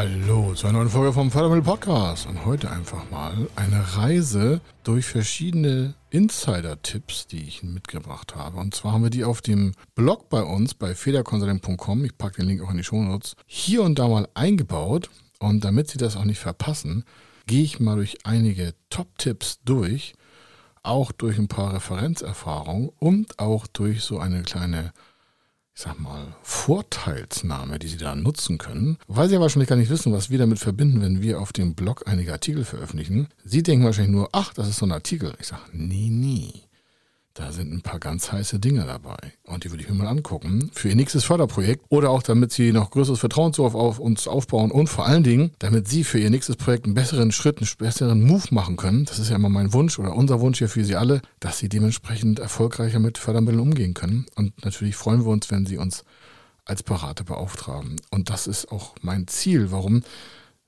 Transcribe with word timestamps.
Hallo 0.00 0.54
zu 0.54 0.66
einer 0.66 0.78
neuen 0.78 0.88
Folge 0.88 1.12
vom 1.12 1.30
Fördermittel 1.30 1.62
Podcast 1.62 2.26
und 2.26 2.46
heute 2.46 2.70
einfach 2.70 3.10
mal 3.10 3.50
eine 3.54 3.98
Reise 3.98 4.62
durch 4.82 5.04
verschiedene 5.04 5.92
Insider-Tipps, 6.08 7.26
die 7.26 7.46
ich 7.46 7.62
mitgebracht 7.62 8.34
habe. 8.34 8.56
Und 8.56 8.74
zwar 8.74 8.92
haben 8.92 9.02
wir 9.02 9.10
die 9.10 9.24
auf 9.24 9.42
dem 9.42 9.72
Blog 9.94 10.30
bei 10.30 10.40
uns 10.42 10.72
bei 10.72 10.94
federconsulting.com, 10.94 12.06
ich 12.06 12.16
packe 12.16 12.36
den 12.36 12.46
Link 12.46 12.62
auch 12.62 12.70
in 12.70 12.78
die 12.78 12.82
Shownotes, 12.82 13.36
hier 13.44 13.82
und 13.82 13.98
da 13.98 14.08
mal 14.08 14.26
eingebaut. 14.32 15.10
Und 15.38 15.66
damit 15.66 15.90
Sie 15.90 15.98
das 15.98 16.16
auch 16.16 16.24
nicht 16.24 16.40
verpassen, 16.40 17.04
gehe 17.46 17.62
ich 17.62 17.78
mal 17.78 17.96
durch 17.96 18.24
einige 18.24 18.72
Top-Tipps 18.88 19.60
durch, 19.66 20.14
auch 20.82 21.12
durch 21.12 21.36
ein 21.36 21.48
paar 21.48 21.74
Referenzerfahrungen 21.74 22.88
und 22.98 23.38
auch 23.38 23.66
durch 23.66 24.00
so 24.02 24.18
eine 24.18 24.44
kleine 24.44 24.94
ich 25.74 25.82
sag 25.82 25.98
mal, 25.98 26.34
Vorteilsnahme, 26.42 27.78
die 27.78 27.88
Sie 27.88 27.96
da 27.96 28.14
nutzen 28.14 28.58
können, 28.58 28.98
weil 29.06 29.28
Sie 29.28 29.34
ja 29.34 29.40
wahrscheinlich 29.40 29.68
gar 29.68 29.76
nicht 29.76 29.90
wissen, 29.90 30.12
was 30.12 30.30
wir 30.30 30.38
damit 30.38 30.58
verbinden, 30.58 31.00
wenn 31.00 31.22
wir 31.22 31.40
auf 31.40 31.52
dem 31.52 31.74
Blog 31.74 32.02
einige 32.06 32.32
Artikel 32.32 32.64
veröffentlichen. 32.64 33.28
Sie 33.44 33.62
denken 33.62 33.84
wahrscheinlich 33.84 34.12
nur, 34.14 34.28
ach, 34.32 34.52
das 34.52 34.68
ist 34.68 34.78
so 34.78 34.86
ein 34.86 34.92
Artikel. 34.92 35.34
Ich 35.40 35.46
sage, 35.46 35.62
nee, 35.72 36.08
nee. 36.10 36.52
Da 37.40 37.52
sind 37.52 37.72
ein 37.72 37.80
paar 37.80 37.98
ganz 37.98 38.32
heiße 38.32 38.58
Dinge 38.58 38.84
dabei. 38.84 39.16
Und 39.44 39.64
die 39.64 39.70
würde 39.70 39.82
ich 39.82 39.88
mir 39.88 39.94
mal 39.94 40.08
angucken. 40.08 40.70
Für 40.74 40.90
Ihr 40.90 40.94
nächstes 40.94 41.24
Förderprojekt 41.24 41.86
oder 41.88 42.10
auch 42.10 42.22
damit 42.22 42.52
Sie 42.52 42.70
noch 42.70 42.90
größeres 42.90 43.18
Vertrauen 43.18 43.54
zu 43.54 43.64
auf, 43.64 43.98
uns 43.98 44.28
aufbauen 44.28 44.70
und 44.70 44.88
vor 44.88 45.06
allen 45.06 45.22
Dingen, 45.22 45.52
damit 45.58 45.88
Sie 45.88 46.04
für 46.04 46.18
Ihr 46.18 46.28
nächstes 46.28 46.56
Projekt 46.56 46.84
einen 46.84 46.92
besseren 46.92 47.32
Schritt, 47.32 47.56
einen 47.56 47.68
besseren 47.78 48.26
Move 48.26 48.44
machen 48.50 48.76
können. 48.76 49.06
Das 49.06 49.18
ist 49.18 49.30
ja 49.30 49.36
immer 49.36 49.48
mein 49.48 49.72
Wunsch 49.72 49.98
oder 49.98 50.14
unser 50.14 50.40
Wunsch 50.40 50.58
hier 50.58 50.68
für 50.68 50.84
Sie 50.84 50.96
alle, 50.96 51.22
dass 51.40 51.56
Sie 51.56 51.70
dementsprechend 51.70 52.40
erfolgreicher 52.40 52.98
mit 52.98 53.16
Fördermitteln 53.16 53.60
umgehen 53.60 53.94
können. 53.94 54.26
Und 54.34 54.62
natürlich 54.62 54.96
freuen 54.96 55.24
wir 55.24 55.30
uns, 55.30 55.50
wenn 55.50 55.64
Sie 55.64 55.78
uns 55.78 56.04
als 56.66 56.82
Berater 56.82 57.24
beauftragen. 57.24 57.96
Und 58.10 58.28
das 58.28 58.48
ist 58.48 58.70
auch 58.70 58.94
mein 59.00 59.26
Ziel. 59.28 59.72
Warum? 59.72 60.02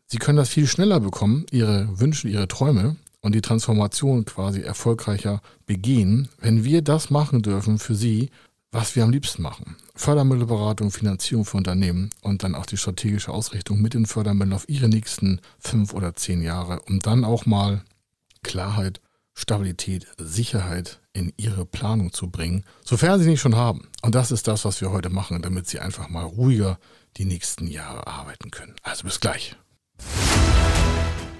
Sie 0.06 0.16
können 0.16 0.38
das 0.38 0.48
viel 0.48 0.66
schneller 0.66 1.00
bekommen, 1.00 1.44
Ihre 1.50 2.00
Wünsche, 2.00 2.28
Ihre 2.28 2.48
Träume, 2.48 2.96
und 3.22 3.34
die 3.34 3.40
Transformation 3.40 4.24
quasi 4.24 4.60
erfolgreicher 4.60 5.40
begehen, 5.64 6.28
wenn 6.38 6.64
wir 6.64 6.82
das 6.82 7.10
machen 7.10 7.42
dürfen 7.42 7.78
für 7.78 7.94
Sie, 7.94 8.30
was 8.72 8.96
wir 8.96 9.04
am 9.04 9.10
liebsten 9.10 9.42
machen. 9.42 9.76
Fördermittelberatung, 9.94 10.90
Finanzierung 10.90 11.44
für 11.44 11.58
Unternehmen 11.58 12.10
und 12.22 12.42
dann 12.42 12.54
auch 12.54 12.66
die 12.66 12.78
strategische 12.78 13.30
Ausrichtung 13.30 13.80
mit 13.80 13.94
den 13.94 14.06
Fördermitteln 14.06 14.54
auf 14.54 14.68
Ihre 14.68 14.88
nächsten 14.88 15.40
fünf 15.58 15.94
oder 15.94 16.14
zehn 16.14 16.42
Jahre, 16.42 16.80
um 16.88 16.98
dann 17.00 17.24
auch 17.24 17.46
mal 17.46 17.82
Klarheit, 18.42 19.00
Stabilität, 19.34 20.06
Sicherheit 20.18 21.00
in 21.12 21.32
Ihre 21.36 21.64
Planung 21.64 22.12
zu 22.12 22.30
bringen, 22.30 22.64
sofern 22.84 23.20
Sie 23.20 23.28
nicht 23.28 23.40
schon 23.40 23.56
haben. 23.56 23.88
Und 24.02 24.14
das 24.14 24.32
ist 24.32 24.48
das, 24.48 24.64
was 24.64 24.80
wir 24.80 24.90
heute 24.90 25.10
machen, 25.10 25.40
damit 25.42 25.68
Sie 25.68 25.78
einfach 25.78 26.08
mal 26.08 26.24
ruhiger 26.24 26.78
die 27.18 27.26
nächsten 27.26 27.66
Jahre 27.66 28.06
arbeiten 28.06 28.50
können. 28.50 28.74
Also 28.82 29.04
bis 29.04 29.20
gleich. 29.20 29.54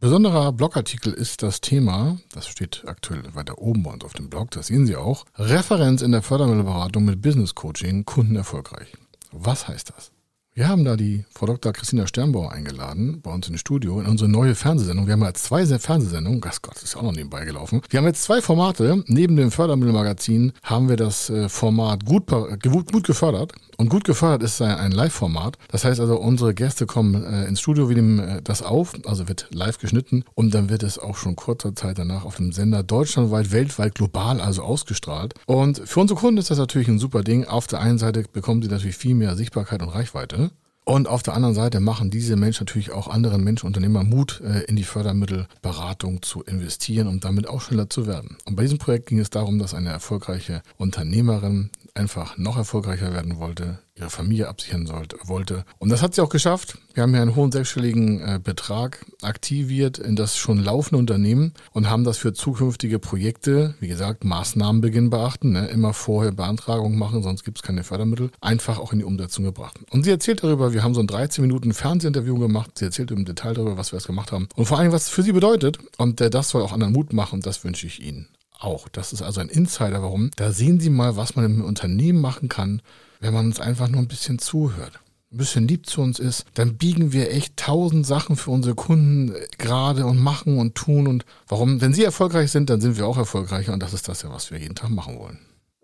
Besonderer 0.00 0.52
Blogartikel 0.52 1.12
ist 1.12 1.42
das 1.42 1.60
Thema, 1.60 2.18
das 2.32 2.46
steht 2.46 2.84
aktuell 2.86 3.34
weiter 3.34 3.58
oben 3.58 3.82
bei 3.82 3.90
uns 3.90 4.04
auf 4.04 4.12
dem 4.12 4.30
Blog, 4.30 4.52
das 4.52 4.68
sehen 4.68 4.86
Sie 4.86 4.94
auch, 4.94 5.24
Referenz 5.34 6.02
in 6.02 6.12
der 6.12 6.22
Fördermittelberatung 6.22 7.04
mit 7.04 7.20
Business 7.20 7.56
Coaching, 7.56 8.04
Kunden 8.04 8.36
erfolgreich. 8.36 8.92
Was 9.32 9.66
heißt 9.66 9.90
das? 9.90 10.12
Wir 10.58 10.66
haben 10.66 10.84
da 10.84 10.96
die 10.96 11.24
Frau 11.30 11.46
Dr. 11.46 11.72
Christina 11.72 12.08
Sternbauer 12.08 12.50
eingeladen, 12.50 13.20
bei 13.22 13.30
uns 13.32 13.48
im 13.48 13.56
Studio, 13.58 14.00
in 14.00 14.06
unsere 14.06 14.28
neue 14.28 14.56
Fernsehsendung. 14.56 15.06
Wir 15.06 15.12
haben 15.12 15.22
jetzt 15.22 15.44
zwei 15.44 15.64
Fernsehsendungen, 15.64 16.42
Ach 16.44 16.58
Gott, 16.60 16.74
das 16.74 16.82
ist 16.82 16.96
auch 16.96 17.02
noch 17.02 17.12
nebenbei 17.12 17.44
gelaufen. 17.44 17.80
Wir 17.88 17.98
haben 17.98 18.06
jetzt 18.06 18.24
zwei 18.24 18.42
Formate. 18.42 19.04
Neben 19.06 19.36
dem 19.36 19.52
Fördermittelmagazin 19.52 20.52
haben 20.64 20.88
wir 20.88 20.96
das 20.96 21.30
äh, 21.30 21.48
Format 21.48 22.04
gut, 22.04 22.26
gut 22.26 23.06
gefördert. 23.06 23.52
Und 23.80 23.90
gut 23.90 24.02
gefördert 24.02 24.42
ist 24.42 24.60
ein 24.60 24.90
Live-Format. 24.90 25.56
Das 25.70 25.84
heißt 25.84 26.00
also, 26.00 26.18
unsere 26.18 26.52
Gäste 26.52 26.84
kommen 26.84 27.22
äh, 27.22 27.44
ins 27.44 27.60
Studio, 27.60 27.88
wir 27.88 27.94
nehmen 27.94 28.18
äh, 28.18 28.42
das 28.42 28.60
auf, 28.60 28.92
also 29.06 29.28
wird 29.28 29.46
live 29.52 29.78
geschnitten 29.78 30.24
und 30.34 30.52
dann 30.52 30.68
wird 30.68 30.82
es 30.82 30.98
auch 30.98 31.16
schon 31.16 31.36
kurzer 31.36 31.76
Zeit 31.76 32.00
danach 32.00 32.24
auf 32.24 32.38
dem 32.38 32.50
Sender 32.50 32.82
deutschlandweit, 32.82 33.52
weltweit, 33.52 33.94
global 33.94 34.40
also 34.40 34.62
ausgestrahlt. 34.62 35.34
Und 35.46 35.80
für 35.84 36.00
unsere 36.00 36.18
Kunden 36.18 36.38
ist 36.38 36.50
das 36.50 36.58
natürlich 36.58 36.88
ein 36.88 36.98
super 36.98 37.22
Ding. 37.22 37.44
Auf 37.44 37.68
der 37.68 37.80
einen 37.80 37.98
Seite 37.98 38.24
bekommen 38.32 38.62
sie 38.62 38.68
natürlich 38.68 38.96
viel 38.96 39.14
mehr 39.14 39.36
Sichtbarkeit 39.36 39.80
und 39.80 39.90
Reichweite. 39.90 40.47
Und 40.88 41.06
auf 41.06 41.22
der 41.22 41.34
anderen 41.34 41.54
Seite 41.54 41.80
machen 41.80 42.08
diese 42.08 42.34
Menschen 42.34 42.64
natürlich 42.64 42.92
auch 42.92 43.08
anderen 43.08 43.44
Menschen, 43.44 43.66
Unternehmer 43.66 44.04
Mut, 44.04 44.40
äh, 44.40 44.60
in 44.60 44.76
die 44.76 44.84
Fördermittelberatung 44.84 46.22
zu 46.22 46.42
investieren 46.44 47.08
und 47.08 47.26
damit 47.26 47.46
auch 47.46 47.60
schneller 47.60 47.90
zu 47.90 48.06
werden. 48.06 48.38
Und 48.46 48.56
bei 48.56 48.62
diesem 48.62 48.78
Projekt 48.78 49.04
ging 49.04 49.18
es 49.18 49.28
darum, 49.28 49.58
dass 49.58 49.74
eine 49.74 49.90
erfolgreiche 49.90 50.62
Unternehmerin 50.78 51.68
einfach 51.92 52.38
noch 52.38 52.56
erfolgreicher 52.56 53.12
werden 53.12 53.38
wollte, 53.38 53.80
ihre 53.98 54.10
Familie 54.10 54.48
absichern 54.48 54.86
sollte, 54.86 55.16
wollte. 55.24 55.64
Und 55.78 55.90
das 55.90 56.02
hat 56.02 56.14
sie 56.14 56.22
auch 56.22 56.28
geschafft. 56.28 56.78
Wir 56.94 57.02
haben 57.02 57.12
hier 57.12 57.22
einen 57.22 57.34
hohen 57.34 57.50
sechsstelligen 57.50 58.20
äh, 58.20 58.40
Betrag 58.42 59.04
aktiviert 59.22 59.98
in 59.98 60.16
das 60.16 60.36
schon 60.36 60.62
laufende 60.62 60.98
Unternehmen 60.98 61.54
und 61.72 61.90
haben 61.90 62.04
das 62.04 62.18
für 62.18 62.32
zukünftige 62.32 62.98
Projekte, 62.98 63.74
wie 63.80 63.88
gesagt, 63.88 64.24
Maßnahmenbeginn 64.24 65.10
beachten, 65.10 65.52
ne? 65.52 65.66
immer 65.66 65.94
vorher 65.94 66.32
Beantragung 66.32 66.96
machen, 66.96 67.22
sonst 67.22 67.44
gibt 67.44 67.58
es 67.58 67.62
keine 67.62 67.84
Fördermittel, 67.84 68.30
einfach 68.40 68.78
auch 68.78 68.92
in 68.92 69.00
die 69.00 69.04
Umsetzung 69.04 69.44
gebracht. 69.44 69.78
Und 69.90 70.04
sie 70.04 70.10
erzählt 70.10 70.42
darüber, 70.42 70.72
wir 70.72 70.82
haben 70.82 70.94
so 70.94 71.00
ein 71.00 71.06
13 71.06 71.42
Minuten 71.42 71.72
Fernsehinterview 71.72 72.38
gemacht, 72.38 72.78
sie 72.78 72.84
erzählt 72.84 73.10
im 73.10 73.24
Detail 73.24 73.54
darüber, 73.54 73.76
was 73.76 73.92
wir 73.92 73.98
jetzt 73.98 74.06
gemacht 74.06 74.32
haben 74.32 74.48
und 74.54 74.66
vor 74.66 74.78
allem, 74.78 74.92
was 74.92 75.04
es 75.04 75.08
für 75.08 75.22
sie 75.22 75.32
bedeutet. 75.32 75.78
Und 75.96 76.20
äh, 76.20 76.30
das 76.30 76.50
soll 76.50 76.62
auch 76.62 76.72
anderen 76.72 76.92
Mut 76.92 77.12
machen 77.12 77.40
das 77.48 77.64
wünsche 77.64 77.86
ich 77.86 78.02
Ihnen 78.02 78.28
auch. 78.60 78.88
Das 78.88 79.12
ist 79.12 79.22
also 79.22 79.40
ein 79.40 79.48
Insider, 79.48 80.02
warum. 80.02 80.30
Da 80.36 80.52
sehen 80.52 80.80
Sie 80.80 80.90
mal, 80.90 81.16
was 81.16 81.34
man 81.34 81.46
im 81.46 81.64
Unternehmen 81.64 82.20
machen 82.20 82.48
kann, 82.48 82.82
wenn 83.20 83.34
man 83.34 83.46
uns 83.46 83.60
einfach 83.60 83.88
nur 83.88 84.00
ein 84.00 84.08
bisschen 84.08 84.38
zuhört. 84.38 85.00
Ein 85.30 85.36
bisschen 85.36 85.68
lieb 85.68 85.86
zu 85.86 86.00
uns 86.00 86.18
ist, 86.18 86.46
dann 86.54 86.78
biegen 86.78 87.12
wir 87.12 87.30
echt 87.30 87.56
tausend 87.56 88.06
Sachen 88.06 88.36
für 88.36 88.50
unsere 88.50 88.74
Kunden 88.74 89.34
gerade 89.58 90.06
und 90.06 90.18
machen 90.18 90.58
und 90.58 90.74
tun 90.74 91.06
und 91.06 91.26
warum, 91.48 91.80
wenn 91.82 91.92
sie 91.92 92.04
erfolgreich 92.04 92.50
sind, 92.50 92.70
dann 92.70 92.80
sind 92.80 92.96
wir 92.96 93.06
auch 93.06 93.18
erfolgreicher 93.18 93.74
und 93.74 93.82
das 93.82 93.92
ist 93.92 94.08
das 94.08 94.22
ja, 94.22 94.30
was 94.30 94.50
wir 94.50 94.58
jeden 94.58 94.74
Tag 94.74 94.90
machen 94.90 95.18
wollen. 95.18 95.38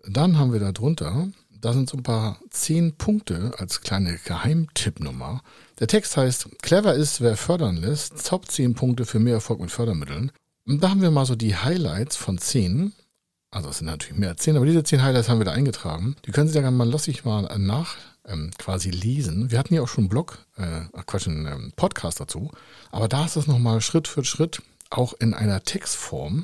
Dann 0.07 0.39
haben 0.39 0.51
wir 0.51 0.59
da 0.59 0.71
drunter, 0.71 1.27
da 1.61 1.73
sind 1.73 1.89
so 1.89 1.97
ein 1.97 2.03
paar 2.03 2.39
zehn 2.49 2.95
Punkte 2.95 3.53
als 3.57 3.81
kleine 3.81 4.19
Geheimtippnummer. 4.23 5.41
Der 5.79 5.87
Text 5.87 6.15
heißt, 6.15 6.61
clever 6.61 6.93
ist, 6.93 7.21
wer 7.21 7.37
fördern 7.37 7.77
lässt, 7.77 8.27
Top 8.27 8.49
10 8.49 8.75
Punkte 8.75 9.05
für 9.05 9.19
mehr 9.19 9.33
Erfolg 9.33 9.59
mit 9.59 9.71
Fördermitteln. 9.71 10.31
Und 10.67 10.83
da 10.83 10.89
haben 10.89 11.01
wir 11.01 11.11
mal 11.11 11.25
so 11.25 11.35
die 11.35 11.55
Highlights 11.55 12.15
von 12.15 12.37
zehn. 12.37 12.93
Also 13.55 13.69
es 13.69 13.77
sind 13.77 13.87
natürlich 13.87 14.19
mehr 14.19 14.31
als 14.31 14.41
zehn, 14.41 14.57
aber 14.57 14.65
diese 14.65 14.83
zehn 14.83 15.01
Highlights 15.01 15.29
haben 15.29 15.37
wir 15.37 15.45
da 15.45 15.53
eingetragen. 15.53 16.17
Die 16.25 16.31
können 16.31 16.49
Sie 16.49 16.61
da 16.61 16.69
mal 16.69 16.89
lustig 16.89 17.23
mal 17.23 17.57
nach 17.57 17.95
ähm, 18.27 18.51
quasi 18.57 18.89
lesen. 18.89 19.49
Wir 19.49 19.57
hatten 19.57 19.73
ja 19.73 19.81
auch 19.81 19.87
schon 19.87 20.03
einen 20.03 20.09
Blog, 20.09 20.45
äh, 20.57 20.81
Quatsch, 21.05 21.29
einen 21.29 21.45
ähm, 21.45 21.73
Podcast 21.73 22.19
dazu. 22.19 22.51
Aber 22.91 23.07
da 23.07 23.23
ist 23.23 23.37
das 23.37 23.47
nochmal 23.47 23.79
Schritt 23.79 24.09
für 24.09 24.25
Schritt 24.25 24.61
auch 24.89 25.13
in 25.21 25.33
einer 25.33 25.63
Textform. 25.63 26.43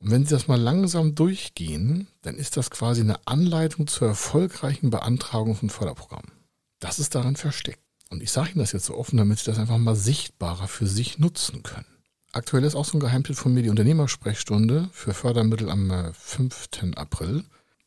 Und 0.00 0.10
wenn 0.10 0.26
Sie 0.26 0.34
das 0.34 0.48
mal 0.48 0.60
langsam 0.60 1.14
durchgehen, 1.14 2.08
dann 2.22 2.34
ist 2.34 2.56
das 2.56 2.72
quasi 2.72 3.02
eine 3.02 3.24
Anleitung 3.28 3.86
zur 3.86 4.08
erfolgreichen 4.08 4.90
Beantragung 4.90 5.54
von 5.54 5.70
Förderprogrammen. 5.70 6.32
Das 6.80 6.98
ist 6.98 7.14
daran 7.14 7.36
versteckt. 7.36 7.78
Und 8.10 8.24
ich 8.24 8.32
sage 8.32 8.50
Ihnen 8.50 8.58
das 8.58 8.72
jetzt 8.72 8.86
so 8.86 8.96
offen, 8.96 9.18
damit 9.18 9.38
Sie 9.38 9.46
das 9.46 9.60
einfach 9.60 9.78
mal 9.78 9.94
sichtbarer 9.94 10.66
für 10.66 10.88
sich 10.88 11.20
nutzen 11.20 11.62
können. 11.62 11.93
Aktuell 12.34 12.64
ist 12.64 12.74
auch 12.74 12.84
so 12.84 12.96
ein 12.96 13.00
Geheimtipp 13.00 13.36
von 13.36 13.54
mir 13.54 13.62
die 13.62 13.70
Unternehmersprechstunde 13.70 14.88
für 14.90 15.14
Fördermittel 15.14 15.70
am 15.70 16.12
5. 16.12 16.68
Äh, 16.82 16.90
April. 16.96 17.44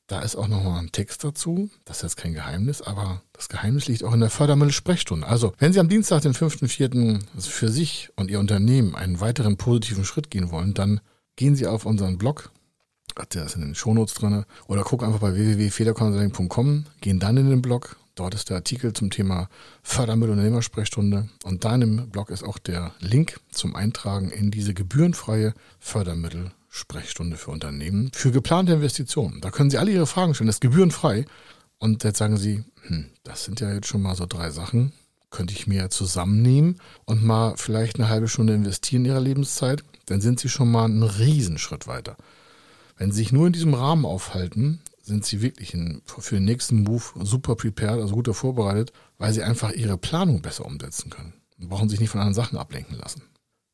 Da 0.08 0.22
ist 0.22 0.38
auch 0.38 0.48
nochmal 0.48 0.80
ein 0.80 0.94
Text 0.94 1.26
dazu. 1.26 1.70
Das 1.84 1.98
ist 1.98 2.04
jetzt 2.04 2.16
kein 2.16 2.34
Geheimnis, 2.34 2.82
aber 2.82 3.22
das 3.34 3.50
Geheimnis 3.50 3.90
liegt 3.90 4.06
auch 4.06 4.14
in 4.14 4.22
der 4.22 4.30
Fördermittelsprechstunde. 4.30 5.28
Also, 5.28 5.52
wenn 5.60 5.74
Sie 5.74 5.82
am 5.82 5.90
Dienstag, 5.90 6.22
den 6.22 6.34
5.4. 6.34 7.20
für 7.42 7.68
sich 7.68 8.10
und 8.16 8.32
Ihr 8.32 8.40
Unternehmen 8.40 8.96
einen 8.96 9.20
weiteren 9.20 9.58
positiven 9.58 10.06
Schritt 10.06 10.32
gehen 10.32 10.50
wollen, 10.50 10.74
dann 10.74 11.02
gehen 11.36 11.58
Sie 11.58 11.68
auf 11.68 11.86
unseren 11.86 12.18
Blog 12.18 12.50
Hat 13.20 13.36
der 13.36 13.44
das 13.44 13.56
in 13.56 13.62
den 13.62 13.76
Shownotes 13.76 14.14
drin. 14.14 14.46
Oder 14.70 14.84
guck 14.84 15.04
einfach 15.04 15.20
bei 15.20 15.36
www.federconsulting.com, 15.36 16.86
gehen 17.02 17.20
dann 17.20 17.36
in 17.36 17.50
den 17.50 17.62
Blog. 17.62 17.98
Dort 18.18 18.34
ist 18.34 18.50
der 18.50 18.58
Artikel 18.58 18.94
zum 18.94 19.12
Thema 19.12 19.48
Fördermittel 19.84 20.32
und 20.32 20.40
Unternehmersprechstunde. 20.40 21.30
Und 21.44 21.64
da 21.64 21.76
in 21.76 21.82
dem 21.82 22.10
Blog 22.10 22.32
ist 22.32 22.44
auch 22.44 22.58
der 22.58 22.92
Link 23.00 23.40
zum 23.52 23.76
Eintragen 23.76 24.32
in 24.32 24.50
diese 24.50 24.74
gebührenfreie 24.74 25.54
Fördermittel-Sprechstunde 25.80 27.38
für 27.38 27.52
Unternehmen 27.52 28.10
für 28.16 28.32
geplante 28.32 28.74
Investitionen. 28.74 29.40
Da 29.40 29.52
können 29.52 29.70
Sie 29.70 29.78
alle 29.78 29.92
Ihre 29.92 30.08
Fragen 30.08 30.34
stellen. 30.34 30.48
Das 30.48 30.56
ist 30.56 30.62
gebührenfrei. 30.62 31.26
Und 31.78 32.04
jetzt 32.04 32.18
sagen 32.18 32.38
Sie, 32.38 32.64
hm, 32.88 33.06
das 33.24 33.44
sind 33.44 33.60
ja 33.60 33.72
jetzt 33.72 33.88
schon 33.88 34.02
mal 34.02 34.16
so 34.16 34.26
drei 34.26 34.50
Sachen. 34.50 34.94
Könnte 35.30 35.54
ich 35.54 35.68
mir 35.68 35.92
zusammennehmen 35.92 36.78
und 37.06 37.24
mal 37.24 37.54
vielleicht 37.56 37.98
eine 37.98 38.10
halbe 38.10 38.28
Stunde 38.28 38.56
investieren 38.56 39.06
in 39.06 39.12
Ihrer 39.12 39.22
Lebenszeit? 39.22 39.84
Dann 40.08 40.22
sind 40.22 40.40
Sie 40.40 40.50
schon 40.50 40.72
mal 40.72 40.86
einen 40.86 41.04
Riesenschritt 41.04 41.86
weiter. 41.86 42.18
Wenn 42.98 43.12
Sie 43.12 43.20
sich 43.20 43.32
nur 43.32 43.46
in 43.46 43.54
diesem 43.54 43.76
Rahmen 43.76 44.06
aufhalten, 44.06 44.80
sind 45.08 45.26
Sie 45.26 45.42
wirklich 45.42 45.74
in, 45.74 46.02
für 46.06 46.36
den 46.36 46.46
nächsten 46.46 46.84
Move 46.84 47.04
super 47.24 47.56
prepared, 47.56 48.02
also 48.02 48.14
gut 48.14 48.34
vorbereitet, 48.36 48.92
weil 49.18 49.34
Sie 49.34 49.42
einfach 49.42 49.72
Ihre 49.72 49.98
Planung 49.98 50.42
besser 50.42 50.66
umsetzen 50.66 51.10
können. 51.10 51.34
Und 51.58 51.70
brauchen 51.70 51.90
sich 51.90 52.00
nicht 52.00 52.10
von 52.10 52.20
anderen 52.20 52.36
Sachen 52.36 52.58
ablenken 52.58 52.98
lassen. 52.98 53.24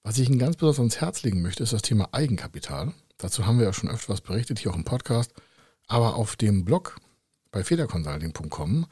Was 0.04 0.18
ich 0.18 0.30
Ihnen 0.30 0.40
ganz 0.40 0.56
besonders 0.56 0.80
ans 0.80 1.02
Herz 1.02 1.24
legen 1.24 1.42
möchte, 1.42 1.64
ist 1.64 1.74
das 1.74 1.82
Thema 1.82 2.10
Eigenkapital. 2.12 2.94
Dazu 3.18 3.46
haben 3.46 3.58
wir 3.58 3.66
ja 3.66 3.74
schon 3.74 3.90
öfter 3.90 4.14
was 4.14 4.22
berichtet, 4.22 4.60
hier 4.60 4.72
auch 4.72 4.76
im 4.76 4.84
Podcast. 4.84 5.34
Aber 5.88 6.16
auf 6.16 6.36
dem 6.36 6.64
Blog 6.64 6.98
bei 7.52 7.64
federconsulting.com 7.64 8.86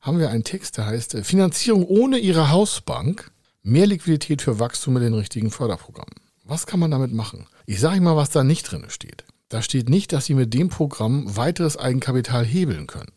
haben 0.00 0.18
wir 0.18 0.30
einen 0.30 0.44
Text, 0.44 0.76
der 0.76 0.86
heißt 0.86 1.14
äh, 1.14 1.24
Finanzierung 1.24 1.84
ohne 1.84 2.18
Ihre 2.18 2.50
Hausbank, 2.50 3.30
mehr 3.62 3.86
Liquidität 3.86 4.42
für 4.42 4.58
Wachstum 4.58 4.94
mit 4.94 5.02
den 5.02 5.14
richtigen 5.14 5.50
Förderprogrammen. 5.50 6.14
Was 6.44 6.66
kann 6.66 6.80
man 6.80 6.90
damit 6.90 7.12
machen? 7.12 7.46
Ich 7.66 7.80
sage 7.80 7.96
Ihnen 7.96 8.04
mal, 8.04 8.16
was 8.16 8.30
da 8.30 8.44
nicht 8.44 8.70
drin 8.70 8.86
steht. 8.88 9.24
Da 9.48 9.62
steht 9.62 9.88
nicht, 9.88 10.12
dass 10.12 10.26
Sie 10.26 10.34
mit 10.34 10.52
dem 10.52 10.68
Programm 10.68 11.36
weiteres 11.36 11.76
Eigenkapital 11.76 12.44
hebeln 12.44 12.86
können. 12.86 13.12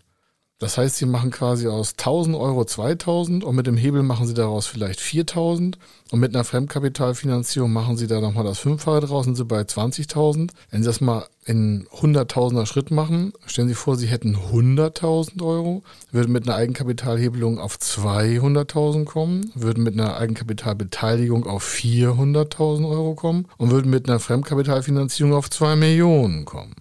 Das 0.61 0.77
heißt, 0.77 0.97
Sie 0.97 1.07
machen 1.07 1.31
quasi 1.31 1.67
aus 1.67 1.93
1000 1.97 2.35
Euro 2.35 2.63
2000 2.63 3.43
und 3.43 3.55
mit 3.55 3.65
dem 3.65 3.77
Hebel 3.77 4.03
machen 4.03 4.27
Sie 4.27 4.35
daraus 4.35 4.67
vielleicht 4.67 5.01
4000 5.01 5.79
und 6.11 6.19
mit 6.19 6.35
einer 6.35 6.43
Fremdkapitalfinanzierung 6.43 7.73
machen 7.73 7.97
Sie 7.97 8.05
da 8.05 8.21
nochmal 8.21 8.43
das 8.43 8.59
Fünffache 8.59 8.99
draus 8.99 9.25
und 9.25 9.33
sind 9.33 9.47
bei 9.47 9.61
20.000. 9.61 10.51
Wenn 10.69 10.83
Sie 10.83 10.87
das 10.87 11.01
mal 11.01 11.25
in 11.45 11.87
100.000er 11.87 12.67
Schritt 12.67 12.91
machen, 12.91 13.33
stellen 13.47 13.69
Sie 13.69 13.73
vor, 13.73 13.95
Sie 13.95 14.05
hätten 14.05 14.35
100.000 14.35 15.41
Euro, 15.41 15.81
würden 16.11 16.31
mit 16.31 16.47
einer 16.47 16.57
Eigenkapitalhebelung 16.57 17.57
auf 17.57 17.77
200.000 17.77 19.05
kommen, 19.05 19.51
würden 19.55 19.83
mit 19.83 19.95
einer 19.95 20.15
Eigenkapitalbeteiligung 20.17 21.47
auf 21.47 21.67
400.000 21.67 22.87
Euro 22.87 23.15
kommen 23.15 23.47
und 23.57 23.71
würden 23.71 23.89
mit 23.89 24.07
einer 24.07 24.19
Fremdkapitalfinanzierung 24.19 25.33
auf 25.33 25.49
2 25.49 25.75
Millionen 25.75 26.45
kommen. 26.45 26.75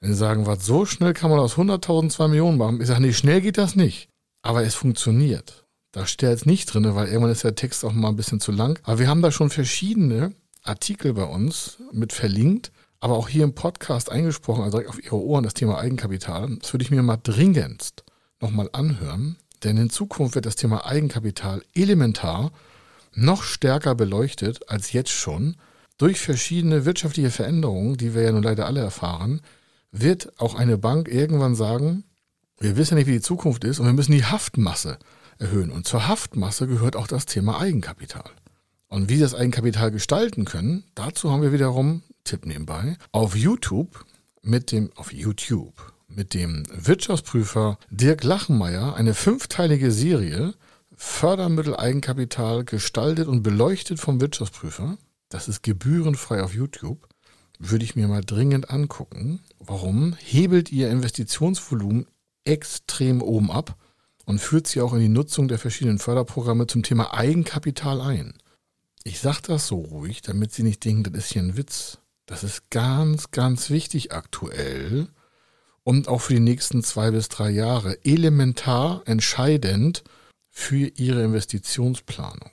Wenn 0.00 0.12
Sie 0.12 0.18
sagen, 0.18 0.46
was 0.46 0.64
so 0.64 0.86
schnell 0.86 1.12
kann 1.12 1.30
man 1.30 1.38
aus 1.38 1.56
100.000 1.56 2.08
2 2.08 2.28
Millionen 2.28 2.56
machen, 2.56 2.80
ich 2.80 2.86
sage, 2.86 3.02
nee, 3.02 3.12
schnell 3.12 3.42
geht 3.42 3.58
das 3.58 3.76
nicht. 3.76 4.08
Aber 4.42 4.62
es 4.64 4.74
funktioniert. 4.74 5.66
Da 5.92 6.06
steht 6.06 6.30
jetzt 6.30 6.46
nicht 6.46 6.72
drin, 6.72 6.94
weil 6.94 7.08
irgendwann 7.08 7.32
ist 7.32 7.44
der 7.44 7.54
Text 7.54 7.84
auch 7.84 7.92
mal 7.92 8.08
ein 8.08 8.16
bisschen 8.16 8.40
zu 8.40 8.52
lang. 8.52 8.78
Aber 8.84 8.98
wir 8.98 9.08
haben 9.08 9.22
da 9.22 9.30
schon 9.30 9.50
verschiedene 9.50 10.32
Artikel 10.62 11.12
bei 11.12 11.24
uns 11.24 11.78
mit 11.92 12.12
verlinkt, 12.12 12.72
aber 13.00 13.16
auch 13.16 13.28
hier 13.28 13.44
im 13.44 13.54
Podcast 13.54 14.10
eingesprochen, 14.10 14.62
also 14.62 14.78
direkt 14.78 14.90
auf 14.90 15.04
Ihre 15.04 15.16
Ohren 15.16 15.44
das 15.44 15.54
Thema 15.54 15.78
Eigenkapital. 15.78 16.56
Das 16.60 16.72
würde 16.72 16.84
ich 16.84 16.90
mir 16.90 17.02
mal 17.02 17.18
dringendst 17.22 18.04
nochmal 18.40 18.70
anhören, 18.72 19.36
denn 19.64 19.76
in 19.76 19.90
Zukunft 19.90 20.34
wird 20.34 20.46
das 20.46 20.56
Thema 20.56 20.86
Eigenkapital 20.86 21.62
elementar 21.74 22.52
noch 23.14 23.42
stärker 23.42 23.94
beleuchtet 23.94 24.70
als 24.70 24.92
jetzt 24.92 25.10
schon 25.10 25.56
durch 25.98 26.20
verschiedene 26.20 26.86
wirtschaftliche 26.86 27.30
Veränderungen, 27.30 27.96
die 27.96 28.14
wir 28.14 28.22
ja 28.22 28.32
nun 28.32 28.42
leider 28.42 28.66
alle 28.66 28.80
erfahren, 28.80 29.40
wird 29.92 30.38
auch 30.38 30.54
eine 30.54 30.78
Bank 30.78 31.08
irgendwann 31.08 31.54
sagen, 31.54 32.04
wir 32.58 32.76
wissen 32.76 32.96
nicht, 32.96 33.06
wie 33.06 33.12
die 33.12 33.20
Zukunft 33.20 33.64
ist 33.64 33.80
und 33.80 33.86
wir 33.86 33.92
müssen 33.92 34.12
die 34.12 34.24
Haftmasse 34.24 34.98
erhöhen. 35.38 35.70
Und 35.70 35.86
zur 35.86 36.08
Haftmasse 36.08 36.66
gehört 36.66 36.96
auch 36.96 37.06
das 37.06 37.26
Thema 37.26 37.60
Eigenkapital. 37.60 38.30
Und 38.88 39.08
wie 39.08 39.16
sie 39.16 39.22
das 39.22 39.34
Eigenkapital 39.34 39.90
gestalten 39.90 40.44
können, 40.44 40.84
dazu 40.94 41.30
haben 41.30 41.42
wir 41.42 41.52
wiederum, 41.52 42.02
Tipp 42.24 42.44
nebenbei, 42.44 42.96
auf 43.12 43.34
YouTube 43.36 44.04
mit 44.42 44.72
dem, 44.72 44.90
auf 44.96 45.12
YouTube 45.12 45.92
mit 46.08 46.34
dem 46.34 46.64
Wirtschaftsprüfer 46.72 47.78
Dirk 47.90 48.24
Lachenmeier 48.24 48.94
eine 48.94 49.14
fünfteilige 49.14 49.92
Serie 49.92 50.54
Fördermittel 50.96 51.76
Eigenkapital 51.76 52.64
gestaltet 52.64 53.26
und 53.26 53.42
beleuchtet 53.42 54.00
vom 54.00 54.20
Wirtschaftsprüfer. 54.20 54.98
Das 55.30 55.48
ist 55.48 55.62
gebührenfrei 55.62 56.42
auf 56.42 56.52
YouTube 56.52 57.08
würde 57.60 57.84
ich 57.84 57.94
mir 57.94 58.08
mal 58.08 58.22
dringend 58.22 58.70
angucken. 58.70 59.40
Warum? 59.58 60.16
Hebelt 60.18 60.72
ihr 60.72 60.90
Investitionsvolumen 60.90 62.06
extrem 62.44 63.22
oben 63.22 63.50
ab 63.50 63.76
und 64.24 64.40
führt 64.40 64.66
sie 64.66 64.80
auch 64.80 64.94
in 64.94 65.00
die 65.00 65.08
Nutzung 65.08 65.46
der 65.46 65.58
verschiedenen 65.58 65.98
Förderprogramme 65.98 66.66
zum 66.66 66.82
Thema 66.82 67.14
Eigenkapital 67.14 68.00
ein. 68.00 68.34
Ich 69.04 69.20
sage 69.20 69.40
das 69.46 69.66
so 69.66 69.76
ruhig, 69.76 70.22
damit 70.22 70.52
Sie 70.52 70.62
nicht 70.62 70.84
denken, 70.84 71.04
das 71.04 71.24
ist 71.24 71.32
hier 71.32 71.42
ein 71.42 71.56
Witz. 71.56 71.98
Das 72.26 72.44
ist 72.44 72.70
ganz, 72.70 73.30
ganz 73.30 73.70
wichtig 73.70 74.12
aktuell 74.12 75.08
und 75.84 76.08
auch 76.08 76.20
für 76.20 76.34
die 76.34 76.40
nächsten 76.40 76.82
zwei 76.82 77.10
bis 77.10 77.28
drei 77.28 77.50
Jahre 77.50 77.98
elementar 78.04 79.02
entscheidend 79.06 80.04
für 80.48 80.86
Ihre 80.96 81.24
Investitionsplanung. 81.24 82.50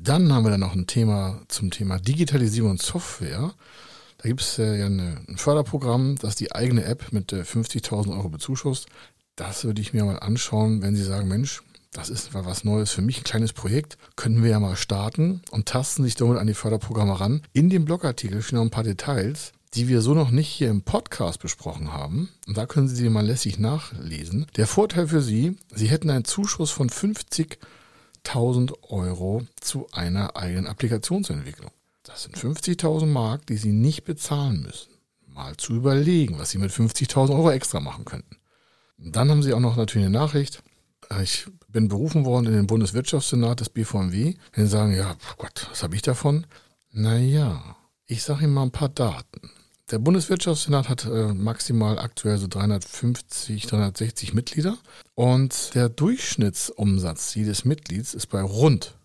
Dann 0.00 0.32
haben 0.32 0.44
wir 0.44 0.50
dann 0.50 0.60
noch 0.60 0.74
ein 0.74 0.86
Thema 0.86 1.42
zum 1.48 1.70
Thema 1.70 1.98
Digitalisierung 1.98 2.72
und 2.72 2.82
Software. 2.82 3.54
Da 4.22 4.28
gibt 4.28 4.42
es 4.42 4.58
äh, 4.58 4.78
ja 4.78 4.86
ein 4.86 5.36
Förderprogramm, 5.36 6.16
das 6.20 6.36
die 6.36 6.52
eigene 6.52 6.84
App 6.84 7.10
mit 7.10 7.32
äh, 7.32 7.40
50.000 7.40 8.14
Euro 8.14 8.28
bezuschusst. 8.28 8.86
Das 9.34 9.64
würde 9.64 9.80
ich 9.80 9.94
mir 9.94 10.04
mal 10.04 10.18
anschauen, 10.18 10.82
wenn 10.82 10.94
Sie 10.94 11.02
sagen, 11.02 11.26
Mensch, 11.26 11.62
das 11.92 12.10
ist 12.10 12.34
was 12.34 12.62
Neues 12.62 12.90
für 12.90 13.00
mich, 13.00 13.18
ein 13.18 13.24
kleines 13.24 13.54
Projekt, 13.54 13.96
können 14.16 14.42
wir 14.42 14.50
ja 14.50 14.60
mal 14.60 14.76
starten 14.76 15.40
und 15.50 15.66
tasten 15.66 16.04
sich 16.04 16.16
damit 16.16 16.36
an 16.36 16.46
die 16.46 16.54
Förderprogramme 16.54 17.18
ran. 17.18 17.40
In 17.54 17.70
dem 17.70 17.86
Blogartikel 17.86 18.42
stehen 18.42 18.58
noch 18.58 18.64
ein 18.64 18.70
paar 18.70 18.84
Details, 18.84 19.52
die 19.72 19.88
wir 19.88 20.02
so 20.02 20.12
noch 20.12 20.30
nicht 20.30 20.48
hier 20.48 20.68
im 20.68 20.82
Podcast 20.82 21.40
besprochen 21.40 21.90
haben. 21.94 22.28
Und 22.46 22.58
da 22.58 22.66
können 22.66 22.88
Sie 22.88 22.96
sie 22.96 23.08
mal 23.08 23.24
lässig 23.24 23.58
nachlesen. 23.58 24.48
Der 24.56 24.66
Vorteil 24.66 25.08
für 25.08 25.22
Sie, 25.22 25.56
Sie 25.74 25.88
hätten 25.88 26.10
einen 26.10 26.26
Zuschuss 26.26 26.70
von 26.70 26.90
50.000 26.90 28.74
Euro 28.90 29.46
zu 29.58 29.86
einer 29.92 30.36
eigenen 30.36 30.66
Applikationsentwicklung. 30.66 31.70
Das 32.10 32.24
sind 32.24 32.36
50.000 32.36 33.06
Mark, 33.06 33.46
die 33.46 33.56
Sie 33.56 33.72
nicht 33.72 34.04
bezahlen 34.04 34.62
müssen. 34.62 34.90
Mal 35.26 35.56
zu 35.56 35.74
überlegen, 35.74 36.38
was 36.38 36.50
Sie 36.50 36.58
mit 36.58 36.72
50.000 36.72 37.30
Euro 37.30 37.50
extra 37.50 37.80
machen 37.80 38.04
könnten. 38.04 38.36
Dann 38.98 39.30
haben 39.30 39.42
Sie 39.42 39.54
auch 39.54 39.60
noch 39.60 39.76
natürlich 39.76 40.06
eine 40.06 40.18
Nachricht. 40.18 40.62
Ich 41.22 41.46
bin 41.68 41.88
berufen 41.88 42.24
worden 42.24 42.46
in 42.46 42.52
den 42.52 42.66
Bundeswirtschaftssenat 42.66 43.60
des 43.60 43.70
BVMW. 43.70 44.34
Sie 44.54 44.66
sagen, 44.66 44.94
ja, 44.94 45.16
Gott, 45.38 45.66
was 45.70 45.82
habe 45.82 45.96
ich 45.96 46.02
davon? 46.02 46.46
Naja, 46.92 47.76
ich 48.06 48.22
sage 48.22 48.44
Ihnen 48.44 48.54
mal 48.54 48.64
ein 48.64 48.70
paar 48.70 48.88
Daten. 48.88 49.50
Der 49.90 49.98
Bundeswirtschaftssenat 49.98 50.88
hat 50.88 51.04
äh, 51.06 51.32
maximal 51.32 51.98
aktuell 51.98 52.38
so 52.38 52.46
350, 52.46 53.66
360 53.66 54.34
Mitglieder 54.34 54.78
und 55.14 55.74
der 55.74 55.88
Durchschnittsumsatz 55.88 57.34
jedes 57.34 57.64
Mitglieds 57.64 58.14
ist 58.14 58.28
bei 58.28 58.40
rund 58.40 58.96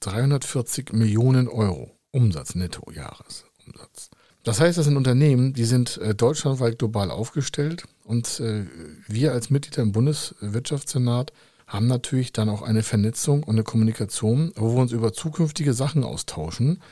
340 0.00 0.92
Millionen 0.92 1.46
Euro. 1.46 1.96
Umsatz, 2.14 2.54
Netto-Jahresumsatz. 2.54 4.10
Das 4.44 4.60
heißt, 4.60 4.78
das 4.78 4.84
sind 4.84 4.96
Unternehmen, 4.96 5.52
die 5.54 5.64
sind 5.64 5.96
äh, 5.98 6.14
deutschlandweit 6.14 6.78
global 6.78 7.10
aufgestellt 7.10 7.84
und 8.04 8.40
äh, 8.40 8.66
wir 9.08 9.32
als 9.32 9.50
Mitglieder 9.50 9.82
im 9.82 9.92
Bundeswirtschaftssenat 9.92 11.32
haben 11.66 11.86
natürlich 11.86 12.32
dann 12.32 12.50
auch 12.50 12.62
eine 12.62 12.82
Vernetzung 12.82 13.42
und 13.42 13.54
eine 13.54 13.64
Kommunikation, 13.64 14.52
wo 14.54 14.74
wir 14.74 14.82
uns 14.82 14.92
über 14.92 15.14
zukünftige 15.14 15.72
Sachen 15.72 16.04
austauschen. 16.04 16.82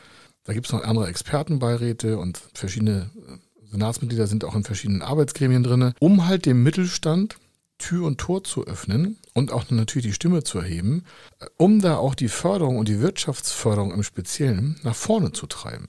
Da 0.44 0.54
gibt 0.54 0.66
es 0.66 0.72
noch 0.72 0.82
andere 0.82 1.08
Expertenbeiräte 1.08 2.18
und 2.18 2.40
verschiedene 2.54 3.10
äh, 3.28 3.38
Senatsmitglieder 3.70 4.26
sind 4.26 4.44
auch 4.44 4.54
in 4.54 4.64
verschiedenen 4.64 5.02
Arbeitsgremien 5.02 5.62
drin, 5.62 5.94
um 6.00 6.26
halt 6.26 6.46
dem 6.46 6.62
Mittelstand 6.62 7.36
Tür 7.78 8.06
und 8.06 8.18
Tor 8.18 8.44
zu 8.44 8.66
öffnen 8.66 9.18
und 9.34 9.52
auch 9.52 9.70
natürlich 9.70 10.06
die 10.06 10.14
Stimme 10.14 10.42
zu 10.42 10.58
erheben, 10.58 11.04
äh, 11.40 11.46
um 11.56 11.80
da 11.80 11.96
auch 11.96 12.14
die 12.14 12.28
Förderung 12.28 12.78
und 12.78 12.88
die 12.88 13.00
Wirtschaftsförderung 13.00 13.92
im 13.92 14.02
Speziellen 14.02 14.78
nach 14.82 14.94
vorne 14.94 15.32
zu 15.32 15.46
treiben. 15.46 15.86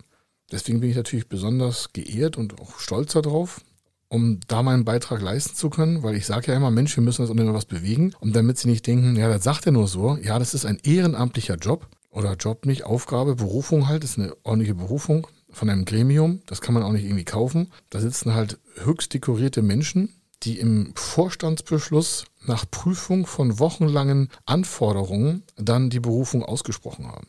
Deswegen 0.52 0.80
bin 0.80 0.90
ich 0.90 0.96
natürlich 0.96 1.30
besonders 1.30 1.94
geehrt 1.94 2.38
und 2.38 2.60
auch 2.60 2.80
stolz 2.80 3.14
darauf, 3.14 3.62
um 4.08 4.40
da 4.48 4.62
meinen 4.62 4.86
Beitrag 4.86 5.22
leisten 5.22 5.56
zu 5.56 5.72
können, 5.72 6.04
weil 6.04 6.16
ich 6.16 6.28
sage 6.28 6.52
ja 6.52 6.58
immer, 6.58 6.70
Mensch, 6.70 6.96
wir 6.96 7.04
müssen 7.04 7.24
das 7.24 7.32
Unternehmen 7.32 7.56
was 7.56 7.66
bewegen. 7.66 8.14
Und 8.20 8.36
damit 8.36 8.60
sie 8.60 8.70
nicht 8.70 8.86
denken, 8.86 9.16
ja, 9.16 9.28
das 9.28 9.44
sagt 9.44 9.66
er 9.66 9.72
nur 9.72 9.88
so, 9.88 10.18
ja, 10.22 10.38
das 10.38 10.54
ist 10.54 10.66
ein 10.66 10.78
ehrenamtlicher 10.84 11.56
Job 11.56 11.88
oder 12.12 12.36
Job 12.36 12.68
nicht, 12.68 12.84
Aufgabe, 12.84 13.36
Berufung 13.36 13.88
halt, 13.88 14.04
das 14.04 14.12
ist 14.12 14.20
eine 14.20 14.36
ordentliche 14.44 14.76
Berufung 14.76 15.26
von 15.50 15.70
einem 15.70 15.86
Gremium, 15.86 16.42
das 16.46 16.62
kann 16.62 16.76
man 16.76 16.84
auch 16.84 16.92
nicht 16.92 17.06
irgendwie 17.06 17.26
kaufen. 17.26 17.72
Da 17.90 18.00
sitzen 18.00 18.36
halt 18.36 18.60
höchst 18.84 19.14
dekorierte 19.16 19.64
Menschen, 19.64 20.10
die 20.44 20.60
im 20.60 20.94
Vorstandsbeschluss 20.96 22.26
nach 22.46 22.66
Prüfung 22.70 23.26
von 23.26 23.60
wochenlangen 23.60 24.30
Anforderungen 24.46 25.44
dann 25.56 25.90
die 25.90 26.00
Berufung 26.00 26.44
ausgesprochen 26.44 27.08
haben. 27.08 27.28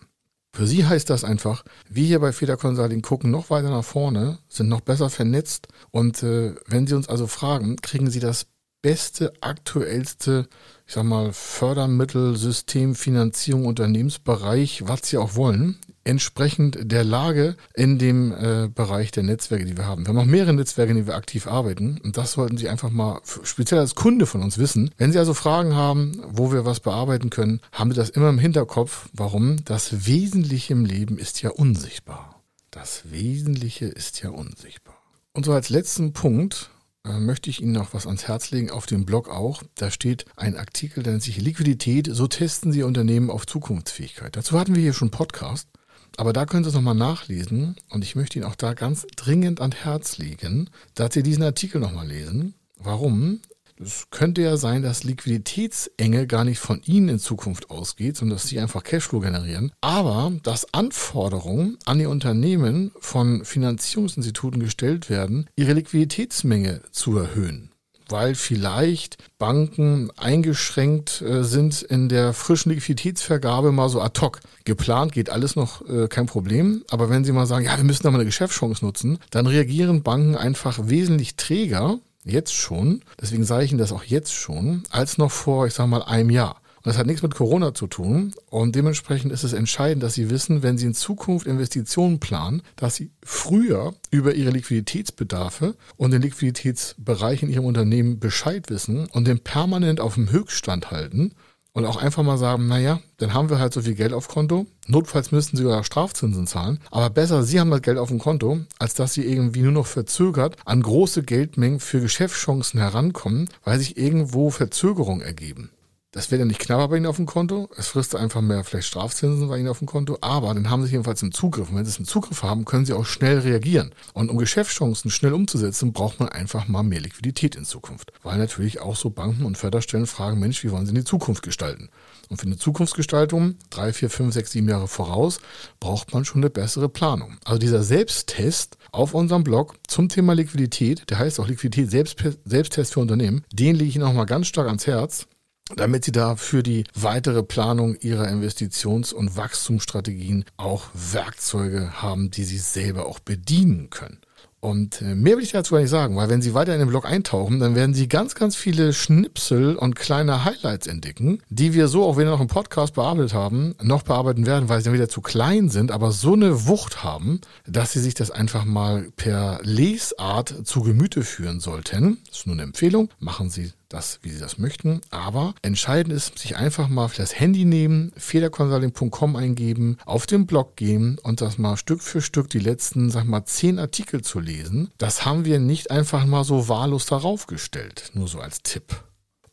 Für 0.54 0.66
Sie 0.68 0.86
heißt 0.86 1.10
das 1.10 1.24
einfach, 1.24 1.64
wir 1.88 2.06
hier 2.06 2.20
bei 2.20 2.32
Feder 2.32 2.56
Consulting 2.56 3.02
gucken 3.02 3.30
noch 3.30 3.50
weiter 3.50 3.70
nach 3.70 3.84
vorne, 3.84 4.38
sind 4.48 4.68
noch 4.68 4.82
besser 4.82 5.10
vernetzt 5.10 5.66
und 5.90 6.22
äh, 6.22 6.54
wenn 6.66 6.86
Sie 6.86 6.94
uns 6.94 7.08
also 7.08 7.26
fragen, 7.26 7.76
kriegen 7.76 8.08
Sie 8.08 8.20
das 8.20 8.46
beste, 8.80 9.32
aktuellste, 9.40 10.46
ich 10.86 10.94
sag 10.94 11.04
mal, 11.04 11.32
Fördermittel, 11.32 12.36
System, 12.36 12.94
Finanzierung, 12.94 13.64
Unternehmensbereich, 13.64 14.86
was 14.86 15.00
Sie 15.08 15.16
auch 15.18 15.34
wollen, 15.34 15.78
entsprechend 16.04 16.78
der 16.80 17.04
Lage 17.04 17.56
in 17.74 17.98
dem 17.98 18.32
äh, 18.32 18.68
Bereich 18.68 19.10
der 19.10 19.22
Netzwerke, 19.22 19.64
die 19.64 19.76
wir 19.76 19.86
haben. 19.86 20.04
Wir 20.04 20.08
haben 20.08 20.16
noch 20.16 20.24
mehrere 20.24 20.52
Netzwerke, 20.52 20.90
in 20.90 20.96
denen 20.96 21.06
wir 21.06 21.16
aktiv 21.16 21.46
arbeiten 21.46 22.00
und 22.02 22.16
das 22.16 22.32
sollten 22.32 22.56
Sie 22.56 22.68
einfach 22.68 22.90
mal 22.90 23.20
speziell 23.24 23.80
als 23.80 23.94
Kunde 23.94 24.26
von 24.26 24.42
uns 24.42 24.58
wissen. 24.58 24.90
Wenn 24.96 25.12
Sie 25.12 25.18
also 25.18 25.34
Fragen 25.34 25.74
haben, 25.74 26.22
wo 26.28 26.52
wir 26.52 26.64
was 26.64 26.80
bearbeiten 26.80 27.30
können, 27.30 27.60
haben 27.72 27.90
Sie 27.90 27.96
das 27.96 28.10
immer 28.10 28.28
im 28.28 28.38
Hinterkopf. 28.38 29.08
Warum? 29.12 29.64
Das 29.64 30.06
Wesentliche 30.06 30.74
im 30.74 30.84
Leben 30.84 31.18
ist 31.18 31.42
ja 31.42 31.50
unsichtbar. 31.50 32.42
Das 32.70 33.10
Wesentliche 33.10 33.86
ist 33.86 34.22
ja 34.22 34.30
unsichtbar. 34.30 34.96
Und 35.32 35.44
so 35.44 35.52
als 35.52 35.68
letzten 35.68 36.12
Punkt 36.12 36.70
äh, 37.06 37.18
möchte 37.18 37.50
ich 37.50 37.62
Ihnen 37.62 37.72
noch 37.72 37.94
was 37.94 38.06
ans 38.06 38.26
Herz 38.28 38.50
legen, 38.50 38.70
auf 38.70 38.86
dem 38.86 39.04
Blog 39.04 39.28
auch. 39.28 39.62
Da 39.74 39.90
steht 39.90 40.24
ein 40.36 40.56
Artikel, 40.56 41.02
der 41.02 41.12
nennt 41.12 41.22
sich 41.22 41.40
Liquidität, 41.40 42.08
so 42.10 42.26
testen 42.26 42.72
Sie 42.72 42.82
Unternehmen 42.82 43.30
auf 43.30 43.46
Zukunftsfähigkeit. 43.46 44.36
Dazu 44.36 44.58
hatten 44.58 44.74
wir 44.74 44.82
hier 44.82 44.92
schon 44.92 45.06
einen 45.06 45.18
Podcast, 45.18 45.68
aber 46.16 46.32
da 46.32 46.46
können 46.46 46.64
Sie 46.64 46.68
es 46.68 46.74
nochmal 46.74 46.94
nachlesen 46.94 47.76
und 47.90 48.04
ich 48.04 48.16
möchte 48.16 48.38
Ihnen 48.38 48.48
auch 48.48 48.54
da 48.54 48.74
ganz 48.74 49.06
dringend 49.16 49.60
an 49.60 49.72
Herz 49.72 50.18
legen, 50.18 50.70
dass 50.94 51.14
Sie 51.14 51.22
diesen 51.22 51.42
Artikel 51.42 51.80
nochmal 51.80 52.08
lesen. 52.08 52.54
Warum? 52.78 53.40
Es 53.76 54.06
könnte 54.10 54.40
ja 54.40 54.56
sein, 54.56 54.82
dass 54.82 55.02
Liquiditätsenge 55.02 56.28
gar 56.28 56.44
nicht 56.44 56.60
von 56.60 56.80
Ihnen 56.84 57.08
in 57.08 57.18
Zukunft 57.18 57.70
ausgeht, 57.70 58.16
sondern 58.16 58.36
dass 58.36 58.46
Sie 58.46 58.60
einfach 58.60 58.84
Cashflow 58.84 59.18
generieren. 59.18 59.72
Aber 59.80 60.32
dass 60.44 60.72
Anforderungen 60.72 61.76
an 61.84 61.98
die 61.98 62.06
Unternehmen 62.06 62.92
von 63.00 63.44
Finanzierungsinstituten 63.44 64.60
gestellt 64.60 65.10
werden, 65.10 65.50
ihre 65.56 65.72
Liquiditätsmenge 65.72 66.82
zu 66.92 67.18
erhöhen 67.18 67.73
weil 68.08 68.34
vielleicht 68.34 69.18
Banken 69.38 70.10
eingeschränkt 70.16 71.22
äh, 71.22 71.44
sind 71.44 71.82
in 71.82 72.08
der 72.08 72.32
frischen 72.32 72.72
Liquiditätsvergabe 72.72 73.72
mal 73.72 73.88
so 73.88 74.00
ad 74.00 74.20
hoc. 74.20 74.40
Geplant 74.64 75.12
geht 75.12 75.30
alles 75.30 75.56
noch 75.56 75.86
äh, 75.88 76.08
kein 76.08 76.26
Problem, 76.26 76.84
aber 76.90 77.10
wenn 77.10 77.24
Sie 77.24 77.32
mal 77.32 77.46
sagen, 77.46 77.64
ja, 77.64 77.76
wir 77.76 77.84
müssen 77.84 78.02
da 78.02 78.10
mal 78.10 78.18
eine 78.18 78.26
Geschäftschance 78.26 78.84
nutzen, 78.84 79.18
dann 79.30 79.46
reagieren 79.46 80.02
Banken 80.02 80.36
einfach 80.36 80.78
wesentlich 80.84 81.36
träger 81.36 81.98
Jetzt 82.24 82.54
schon. 82.54 83.02
Deswegen 83.20 83.44
sage 83.44 83.64
ich 83.64 83.70
Ihnen 83.70 83.78
das 83.78 83.92
auch 83.92 84.04
jetzt 84.04 84.32
schon, 84.32 84.84
als 84.90 85.18
noch 85.18 85.30
vor, 85.30 85.66
ich 85.66 85.74
sage 85.74 85.90
mal, 85.90 86.02
einem 86.02 86.30
Jahr. 86.30 86.56
Das 86.84 86.98
hat 86.98 87.06
nichts 87.06 87.22
mit 87.22 87.34
Corona 87.34 87.74
zu 87.74 87.86
tun. 87.86 88.34
Und 88.50 88.76
dementsprechend 88.76 89.32
ist 89.32 89.42
es 89.42 89.54
entscheidend, 89.54 90.02
dass 90.02 90.14
Sie 90.14 90.28
wissen, 90.30 90.62
wenn 90.62 90.76
Sie 90.78 90.86
in 90.86 90.94
Zukunft 90.94 91.46
Investitionen 91.46 92.20
planen, 92.20 92.62
dass 92.76 92.94
Sie 92.94 93.10
früher 93.22 93.94
über 94.10 94.34
Ihre 94.34 94.50
Liquiditätsbedarfe 94.50 95.74
und 95.96 96.12
den 96.12 96.22
Liquiditätsbereich 96.22 97.42
in 97.42 97.48
Ihrem 97.48 97.64
Unternehmen 97.64 98.20
Bescheid 98.20 98.68
wissen 98.68 99.06
und 99.06 99.26
den 99.26 99.40
permanent 99.40 99.98
auf 99.98 100.14
dem 100.14 100.30
Höchststand 100.30 100.90
halten 100.90 101.32
und 101.72 101.86
auch 101.86 101.96
einfach 101.96 102.22
mal 102.22 102.38
sagen, 102.38 102.68
naja, 102.68 103.00
dann 103.16 103.32
haben 103.32 103.50
wir 103.50 103.58
halt 103.58 103.72
so 103.72 103.80
viel 103.80 103.94
Geld 103.94 104.12
auf 104.12 104.28
Konto. 104.28 104.66
Notfalls 104.86 105.32
müssten 105.32 105.56
sie 105.56 105.64
sogar 105.64 105.84
Strafzinsen 105.84 106.46
zahlen. 106.46 106.78
Aber 106.90 107.08
besser, 107.10 107.42
sie 107.42 107.58
haben 107.58 107.70
das 107.70 107.82
Geld 107.82 107.98
auf 107.98 108.08
dem 108.08 108.20
Konto, 108.20 108.60
als 108.78 108.94
dass 108.94 109.14
sie 109.14 109.24
irgendwie 109.24 109.62
nur 109.62 109.72
noch 109.72 109.86
verzögert 109.86 110.56
an 110.66 110.82
große 110.82 111.22
Geldmengen 111.22 111.80
für 111.80 112.00
Geschäftschancen 112.00 112.78
herankommen, 112.78 113.48
weil 113.64 113.78
sich 113.78 113.96
irgendwo 113.96 114.50
Verzögerungen 114.50 115.22
ergeben. 115.22 115.70
Das 116.14 116.30
wäre 116.30 116.38
dann 116.38 116.48
nicht 116.48 116.60
knapper 116.60 116.86
bei 116.86 116.96
Ihnen 116.98 117.06
auf 117.06 117.16
dem 117.16 117.26
Konto. 117.26 117.68
Es 117.76 117.88
frisst 117.88 118.14
einfach 118.14 118.40
mehr 118.40 118.62
vielleicht 118.62 118.86
Strafzinsen 118.86 119.48
bei 119.48 119.58
Ihnen 119.58 119.66
auf 119.66 119.80
dem 119.80 119.88
Konto. 119.88 120.16
Aber 120.20 120.54
dann 120.54 120.70
haben 120.70 120.84
Sie 120.84 120.92
jedenfalls 120.92 121.24
einen 121.24 121.32
Zugriff. 121.32 121.70
Und 121.70 121.76
wenn 121.76 121.84
Sie 121.84 121.90
es 121.90 121.98
im 121.98 122.04
Zugriff 122.04 122.44
haben, 122.44 122.64
können 122.64 122.86
Sie 122.86 122.92
auch 122.92 123.04
schnell 123.04 123.40
reagieren. 123.40 123.92
Und 124.12 124.30
um 124.30 124.38
Geschäftschancen 124.38 125.10
schnell 125.10 125.32
umzusetzen, 125.32 125.92
braucht 125.92 126.20
man 126.20 126.28
einfach 126.28 126.68
mal 126.68 126.84
mehr 126.84 127.00
Liquidität 127.00 127.56
in 127.56 127.64
Zukunft. 127.64 128.12
Weil 128.22 128.38
natürlich 128.38 128.80
auch 128.80 128.94
so 128.94 129.10
Banken 129.10 129.44
und 129.44 129.58
Förderstellen 129.58 130.06
fragen, 130.06 130.38
Mensch, 130.38 130.62
wie 130.62 130.70
wollen 130.70 130.86
Sie 130.86 130.90
in 130.90 130.98
die 130.98 131.04
Zukunft 131.04 131.42
gestalten? 131.42 131.88
Und 132.30 132.36
für 132.36 132.46
eine 132.46 132.58
Zukunftsgestaltung, 132.58 133.56
drei, 133.70 133.92
vier, 133.92 134.08
fünf, 134.08 134.34
sechs, 134.34 134.52
sieben 134.52 134.68
Jahre 134.68 134.86
voraus, 134.86 135.40
braucht 135.80 136.14
man 136.14 136.24
schon 136.24 136.42
eine 136.42 136.50
bessere 136.50 136.88
Planung. 136.88 137.38
Also 137.44 137.58
dieser 137.58 137.82
Selbsttest 137.82 138.78
auf 138.92 139.14
unserem 139.14 139.42
Blog 139.42 139.74
zum 139.88 140.08
Thema 140.08 140.34
Liquidität, 140.34 141.10
der 141.10 141.18
heißt 141.18 141.40
auch 141.40 141.48
Liquidität 141.48 141.90
Selbsttest 141.90 142.92
für 142.94 143.00
Unternehmen, 143.00 143.42
den 143.52 143.74
lege 143.74 143.88
ich 143.88 143.96
Ihnen 143.96 144.04
auch 144.04 144.12
mal 144.12 144.26
ganz 144.26 144.46
stark 144.46 144.68
ans 144.68 144.86
Herz 144.86 145.26
damit 145.74 146.04
sie 146.04 146.12
da 146.12 146.36
für 146.36 146.62
die 146.62 146.84
weitere 146.94 147.42
Planung 147.42 147.96
ihrer 147.96 148.28
Investitions- 148.28 149.12
und 149.12 149.36
Wachstumsstrategien 149.36 150.44
auch 150.56 150.88
Werkzeuge 150.92 152.02
haben, 152.02 152.30
die 152.30 152.44
sie 152.44 152.58
selber 152.58 153.06
auch 153.06 153.18
bedienen 153.18 153.90
können. 153.90 154.18
Und 154.64 155.02
äh, 155.02 155.14
mehr 155.14 155.36
will 155.36 155.44
ich 155.44 155.52
dazu 155.52 155.74
gar 155.74 155.82
nicht 155.82 155.90
sagen, 155.90 156.16
weil 156.16 156.30
wenn 156.30 156.40
Sie 156.40 156.54
weiter 156.54 156.72
in 156.72 156.78
den 156.78 156.88
Blog 156.88 157.04
eintauchen, 157.04 157.60
dann 157.60 157.74
werden 157.74 157.94
Sie 157.94 158.08
ganz, 158.08 158.34
ganz 158.34 158.56
viele 158.56 158.94
Schnipsel 158.94 159.76
und 159.76 159.94
kleine 159.94 160.46
Highlights 160.46 160.86
entdecken, 160.86 161.42
die 161.50 161.74
wir 161.74 161.86
so, 161.86 162.02
auch 162.02 162.16
wenn 162.16 162.24
wir 162.24 162.30
noch 162.30 162.40
im 162.40 162.46
Podcast 162.46 162.94
bearbeitet 162.94 163.34
haben, 163.34 163.74
noch 163.82 164.04
bearbeiten 164.04 164.46
werden, 164.46 164.70
weil 164.70 164.78
sie 164.78 164.84
dann 164.84 164.94
wieder 164.94 165.10
zu 165.10 165.20
klein 165.20 165.68
sind, 165.68 165.92
aber 165.92 166.12
so 166.12 166.32
eine 166.32 166.66
Wucht 166.66 167.04
haben, 167.04 167.42
dass 167.66 167.92
Sie 167.92 168.00
sich 168.00 168.14
das 168.14 168.30
einfach 168.30 168.64
mal 168.64 169.10
per 169.16 169.60
Lesart 169.64 170.66
zu 170.66 170.80
Gemüte 170.80 171.24
führen 171.24 171.60
sollten. 171.60 172.16
Das 172.26 172.38
ist 172.38 172.46
nur 172.46 172.54
eine 172.54 172.62
Empfehlung. 172.62 173.10
Machen 173.18 173.50
Sie 173.50 173.70
das, 173.94 174.18
wie 174.22 174.30
Sie 174.30 174.40
das 174.40 174.58
möchten. 174.58 175.00
Aber 175.10 175.54
entscheidend 175.62 176.12
ist, 176.12 176.38
sich 176.38 176.56
einfach 176.56 176.88
mal 176.88 177.10
das 177.16 177.38
Handy 177.38 177.64
nehmen, 177.64 178.12
federconsulting.com 178.16 179.36
eingeben, 179.36 179.98
auf 180.04 180.26
den 180.26 180.46
Blog 180.46 180.76
gehen 180.76 181.18
und 181.22 181.40
das 181.40 181.58
mal 181.58 181.76
Stück 181.76 182.02
für 182.02 182.20
Stück 182.20 182.50
die 182.50 182.58
letzten, 182.58 183.10
sag 183.10 183.24
mal, 183.24 183.44
zehn 183.44 183.78
Artikel 183.78 184.22
zu 184.22 184.40
lesen. 184.40 184.90
Das 184.98 185.24
haben 185.24 185.44
wir 185.44 185.58
nicht 185.58 185.90
einfach 185.90 186.24
mal 186.26 186.44
so 186.44 186.68
wahllos 186.68 187.06
darauf 187.06 187.46
gestellt. 187.46 188.10
Nur 188.14 188.28
so 188.28 188.40
als 188.40 188.62
Tipp. 188.62 189.04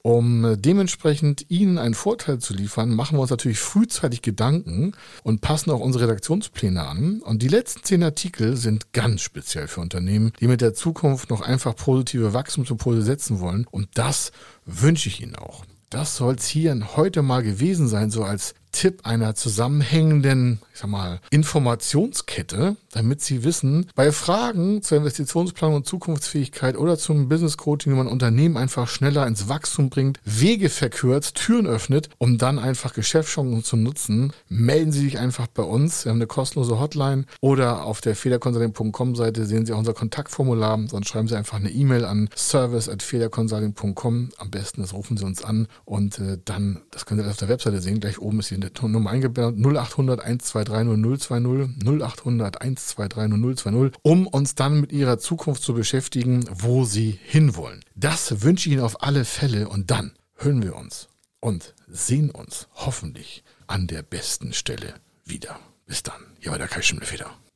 Um 0.04 0.56
dementsprechend 0.60 1.46
Ihnen 1.50 1.78
einen 1.78 1.94
Vorteil 1.94 2.40
zu 2.40 2.54
liefern, 2.54 2.90
machen 2.96 3.18
wir 3.18 3.22
uns 3.22 3.30
natürlich 3.30 3.60
frühzeitig 3.60 4.22
Gedanken 4.22 4.94
und 5.24 5.42
passen 5.42 5.70
auch 5.72 5.80
unsere 5.80 6.06
Redaktionspläne 6.06 6.84
an. 6.84 7.22
Und 7.22 7.44
die 7.44 7.48
letzten 7.48 7.84
zehn 7.84 8.04
Artikel 8.04 8.58
sind 8.58 8.94
ganz 8.94 9.22
speziell 9.22 9.68
für 9.68 9.82
Unternehmen, 9.82 10.34
die 10.40 10.48
mit 10.48 10.62
der 10.62 10.74
Zukunft 10.74 11.30
noch 11.30 11.42
einfach 11.42 11.76
positive 11.76 12.34
Wachstumsimpulse 12.34 13.04
setzen 13.04 13.40
wollen. 13.40 13.68
Und 13.70 13.90
das 13.94 14.32
wünsche 14.66 15.10
ich 15.10 15.22
Ihnen 15.22 15.36
auch. 15.36 15.66
Das 15.92 16.16
soll 16.16 16.36
es 16.36 16.48
hier 16.48 16.96
heute 16.96 17.22
mal 17.22 17.44
gewesen 17.44 17.88
sein, 17.88 18.12
so 18.12 18.24
als 18.24 18.56
Tipp 18.72 19.06
einer 19.06 19.36
zusammenhängenden, 19.36 20.60
ich 20.74 20.80
sag 20.80 20.90
mal, 20.90 21.20
Informationskette, 21.30 22.76
damit 22.92 23.22
Sie 23.22 23.44
wissen, 23.44 23.88
bei 23.96 24.12
Fragen 24.12 24.82
zur 24.82 24.98
Investitionsplanung 24.98 25.78
und 25.78 25.86
Zukunftsfähigkeit 25.86 26.78
oder 26.78 26.98
zum 26.98 27.30
Business 27.30 27.58
Coaching, 27.58 27.94
wie 27.94 27.98
man 27.98 28.08
Unternehmen 28.08 28.58
einfach 28.58 28.88
schneller 28.88 29.28
ins 29.28 29.50
Wachstum 29.50 29.90
bringt, 29.90 30.20
Wege 30.24 30.70
verkürzt, 30.70 31.36
Türen 31.36 31.68
öffnet, 31.68 32.10
um 32.18 32.38
dann 32.38 32.60
einfach 32.60 32.94
Geschäftschancen 32.94 33.64
zu 33.64 33.76
nutzen, 33.78 34.34
melden 34.50 34.92
Sie 34.92 35.02
sich 35.02 35.20
einfach 35.20 35.48
bei 35.48 35.64
uns. 35.64 36.06
Wir 36.06 36.12
haben 36.12 36.18
eine 36.18 36.28
kostenlose 36.28 36.80
Hotline 36.80 37.26
oder 37.40 37.86
auf 37.86 38.02
der 38.02 38.16
federconsulting.com 38.16 39.16
Seite 39.16 39.46
sehen 39.46 39.66
Sie 39.66 39.74
auch 39.74 39.80
unser 39.80 39.94
Kontaktformular, 39.94 40.80
sonst 40.88 41.10
schreiben 41.10 41.28
Sie 41.28 41.36
einfach 41.36 41.58
eine 41.58 41.72
E-Mail 41.72 42.06
an 42.06 42.30
service@federconsulting.com. 42.36 44.30
Am 44.38 44.52
besten, 44.52 44.82
das 44.82 44.94
rufen 44.94 45.18
Sie 45.18 45.26
uns 45.26 45.44
an 45.44 45.68
und 45.86 46.20
äh, 46.20 46.38
dann, 46.44 46.82
das 46.92 47.06
können 47.06 47.22
Sie 47.22 47.30
auf 47.30 47.38
der 47.38 47.50
Webseite 47.50 47.82
sehen, 47.82 48.00
gleich 48.00 48.20
oben 48.20 48.40
ist 48.40 48.52
die 48.52 48.61
Nummer 48.84 49.10
eingebaut, 49.12 49.56
0800 49.56 50.22
123 50.22 50.86
0020, 51.28 51.84
0800 51.84 52.62
123 52.62 53.64
0020, 53.64 54.00
um 54.02 54.28
uns 54.28 54.56
dann 54.56 54.82
mit 54.82 54.92
Ihrer 54.92 55.18
Zukunft 55.18 55.64
zu 55.64 55.74
beschäftigen, 55.74 56.46
wo 56.52 56.86
Sie 56.86 57.20
hinwollen. 57.24 57.84
Das 57.96 58.42
wünsche 58.42 58.70
ich 58.70 58.74
Ihnen 58.74 58.84
auf 58.84 59.04
alle 59.04 59.26
Fälle 59.26 59.70
und 59.70 59.92
dann 59.92 60.14
hören 60.36 60.64
wir 60.64 60.76
uns 60.76 61.10
und 61.40 61.74
sehen 61.88 62.30
uns 62.30 62.68
hoffentlich 62.76 63.44
an 63.68 63.88
der 63.88 64.04
besten 64.04 64.54
Stelle 64.54 64.96
wieder. 65.26 65.60
Bis 65.86 66.04
dann. 66.04 66.22
Hier 66.40 66.52
war 66.52 66.58
der 66.58 66.68
Kai 66.68 66.82
Schimmelfeder. 66.82 67.32